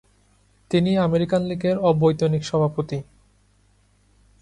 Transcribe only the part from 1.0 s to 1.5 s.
American